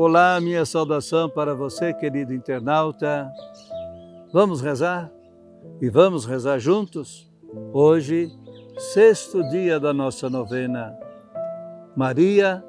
Olá, 0.00 0.40
minha 0.40 0.64
saudação 0.64 1.28
para 1.28 1.56
você, 1.56 1.92
querido 1.92 2.32
internauta. 2.32 3.28
Vamos 4.32 4.60
rezar? 4.60 5.12
E 5.80 5.90
vamos 5.90 6.24
rezar 6.24 6.60
juntos? 6.60 7.28
Hoje, 7.72 8.30
sexto 8.78 9.42
dia 9.48 9.80
da 9.80 9.92
nossa 9.92 10.30
novena. 10.30 10.96
Maria, 11.96 12.64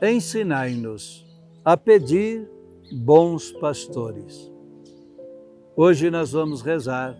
ensinai-nos 0.00 1.26
a 1.64 1.76
pedir 1.76 2.48
bons 2.92 3.50
pastores. 3.50 4.48
Hoje 5.74 6.12
nós 6.12 6.30
vamos 6.30 6.62
rezar 6.62 7.18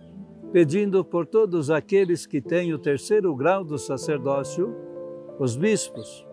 pedindo 0.53 1.03
por 1.03 1.25
todos 1.25 1.69
aqueles 1.69 2.25
que 2.25 2.39
têm 2.39 2.73
o 2.73 2.79
terceiro 2.79 3.35
grau 3.35 3.65
do 3.65 3.77
sacerdócio, 3.77 4.73
os 5.37 5.57
bispos, 5.57 6.25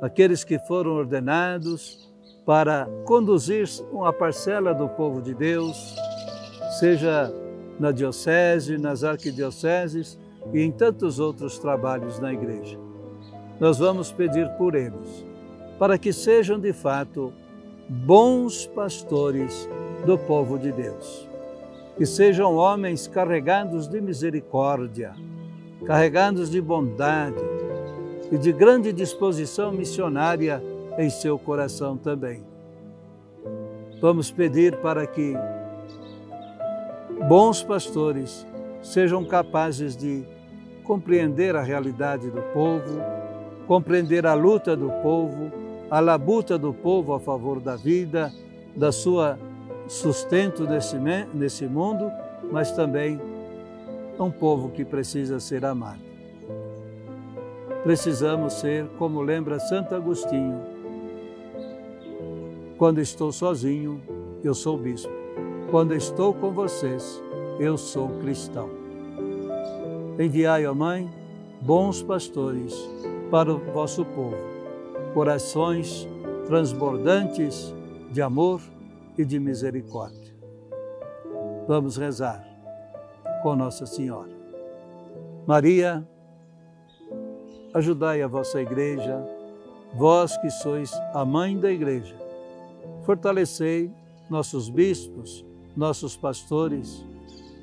aqueles 0.00 0.44
que 0.44 0.60
foram 0.60 0.92
ordenados 0.92 2.08
para 2.50 2.90
conduzir 3.04 3.64
uma 3.92 4.12
parcela 4.12 4.74
do 4.74 4.88
povo 4.88 5.22
de 5.22 5.32
Deus, 5.32 5.94
seja 6.80 7.32
na 7.78 7.92
diocese, 7.92 8.76
nas 8.76 9.04
arquidioceses 9.04 10.18
e 10.52 10.60
em 10.60 10.72
tantos 10.72 11.20
outros 11.20 11.60
trabalhos 11.60 12.18
na 12.18 12.32
igreja. 12.32 12.76
Nós 13.60 13.78
vamos 13.78 14.10
pedir 14.10 14.48
por 14.58 14.74
eles, 14.74 15.24
para 15.78 15.96
que 15.96 16.12
sejam 16.12 16.58
de 16.58 16.72
fato 16.72 17.32
bons 17.88 18.66
pastores 18.66 19.68
do 20.04 20.18
povo 20.18 20.58
de 20.58 20.72
Deus. 20.72 21.28
Que 21.96 22.04
sejam 22.04 22.56
homens 22.56 23.06
carregados 23.06 23.86
de 23.86 24.00
misericórdia, 24.00 25.14
carregados 25.86 26.50
de 26.50 26.60
bondade 26.60 27.44
e 28.32 28.36
de 28.36 28.50
grande 28.50 28.92
disposição 28.92 29.70
missionária 29.70 30.60
em 30.98 31.10
seu 31.10 31.38
coração 31.38 31.96
também. 31.96 32.42
Vamos 34.00 34.30
pedir 34.30 34.76
para 34.78 35.06
que 35.06 35.34
bons 37.28 37.62
pastores 37.62 38.46
sejam 38.82 39.24
capazes 39.24 39.96
de 39.96 40.24
compreender 40.84 41.54
a 41.54 41.62
realidade 41.62 42.30
do 42.30 42.42
povo, 42.52 43.00
compreender 43.66 44.26
a 44.26 44.34
luta 44.34 44.74
do 44.74 44.90
povo, 45.02 45.52
a 45.90 46.00
labuta 46.00 46.58
do 46.58 46.72
povo 46.72 47.12
a 47.12 47.20
favor 47.20 47.60
da 47.60 47.76
vida, 47.76 48.32
da 48.74 48.90
sua 48.90 49.38
sustento 49.86 50.64
nesse, 50.64 50.96
nesse 51.34 51.66
mundo, 51.66 52.10
mas 52.50 52.72
também 52.72 53.20
um 54.18 54.30
povo 54.30 54.70
que 54.70 54.84
precisa 54.84 55.40
ser 55.40 55.64
amado. 55.64 56.00
Precisamos 57.82 58.54
ser, 58.54 58.86
como 58.98 59.20
lembra 59.22 59.58
Santo 59.58 59.94
Agostinho, 59.94 60.60
quando 62.80 62.98
estou 62.98 63.30
sozinho, 63.30 64.00
eu 64.42 64.54
sou 64.54 64.74
bispo. 64.78 65.12
Quando 65.70 65.94
estou 65.94 66.32
com 66.32 66.50
vocês, 66.50 67.22
eu 67.58 67.76
sou 67.76 68.08
cristão. 68.20 68.70
Enviai, 70.18 70.64
ó 70.64 70.72
Mãe, 70.72 71.06
bons 71.60 72.02
pastores 72.02 72.74
para 73.30 73.52
o 73.52 73.58
vosso 73.74 74.02
povo, 74.02 74.38
corações 75.12 76.08
transbordantes 76.46 77.70
de 78.10 78.22
amor 78.22 78.62
e 79.18 79.26
de 79.26 79.38
misericórdia. 79.38 80.34
Vamos 81.68 81.98
rezar 81.98 82.42
com 83.42 83.54
Nossa 83.54 83.84
Senhora. 83.84 84.32
Maria, 85.46 86.02
ajudai 87.74 88.22
a 88.22 88.26
vossa 88.26 88.58
igreja, 88.58 89.22
vós 89.94 90.34
que 90.38 90.48
sois 90.48 90.90
a 91.12 91.26
mãe 91.26 91.58
da 91.58 91.70
igreja 91.70 92.19
fortalecei 93.10 93.90
nossos 94.30 94.68
bispos, 94.68 95.44
nossos 95.76 96.16
pastores, 96.16 97.04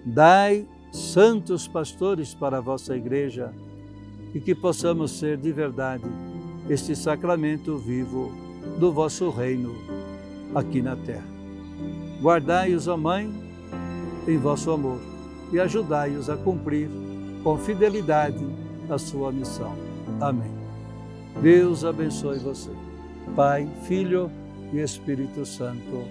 dai 0.06 0.68
santos 0.92 1.66
pastores 1.70 2.34
para 2.34 2.58
a 2.58 2.62
vossa 2.62 2.98
igreja 2.98 3.54
e 4.34 4.42
que 4.42 4.54
possamos 4.54 5.12
ser 5.12 5.38
de 5.38 5.50
verdade 5.54 6.04
este 6.70 6.94
sacramento 6.98 7.78
vivo 7.78 8.30
do 8.78 8.92
vosso 8.92 9.30
reino 9.30 9.74
aqui 10.54 10.82
na 10.82 10.98
terra. 10.98 11.24
Guardai-os, 12.22 12.90
ó 12.90 12.98
Mãe, 12.98 13.34
em 14.28 14.38
vosso 14.38 14.70
amor 14.70 15.00
e 15.54 15.62
ajudai-os 15.62 16.30
a 16.30 16.36
cumprir 16.36 16.90
com 17.42 17.58
fidelidade 17.58 18.46
a 18.90 18.98
sua 18.98 19.32
missão. 19.32 19.74
Amém. 20.20 20.52
Deus 21.42 21.86
abençoe 21.86 22.38
você. 22.38 22.72
Pai, 23.34 23.66
Filho 23.84 24.30
e 24.74 24.80
Espírito 24.80 25.46
Santo. 25.46 26.08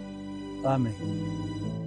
Amém. 0.65 1.86